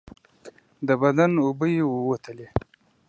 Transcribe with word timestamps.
د 0.87 0.89
بدن 1.01 1.31
اوبه 1.45 1.65
یې 1.75 1.83
ووتلې. 1.87 2.47